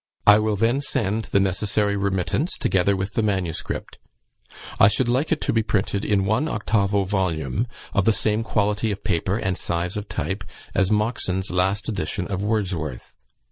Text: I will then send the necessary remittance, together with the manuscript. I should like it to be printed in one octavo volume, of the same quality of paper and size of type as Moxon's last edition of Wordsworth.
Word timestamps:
I 0.25 0.39
will 0.39 0.55
then 0.55 0.81
send 0.81 1.25
the 1.25 1.39
necessary 1.39 1.95
remittance, 1.95 2.57
together 2.57 2.95
with 2.95 3.13
the 3.13 3.21
manuscript. 3.21 3.99
I 4.79 4.87
should 4.87 5.07
like 5.07 5.31
it 5.31 5.39
to 5.41 5.53
be 5.53 5.61
printed 5.61 6.03
in 6.03 6.25
one 6.25 6.47
octavo 6.47 7.03
volume, 7.03 7.67
of 7.93 8.05
the 8.05 8.11
same 8.11 8.41
quality 8.41 8.89
of 8.91 9.03
paper 9.03 9.37
and 9.37 9.55
size 9.55 9.97
of 9.97 10.09
type 10.09 10.43
as 10.73 10.89
Moxon's 10.89 11.51
last 11.51 11.87
edition 11.87 12.25
of 12.29 12.41
Wordsworth. 12.43 13.19